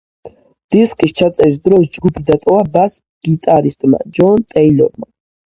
[0.75, 5.13] დისკის ჩაწერის დროს ჯგუფი დატოვა ბას-გიტარისტმა ჯონ ტეილორმა.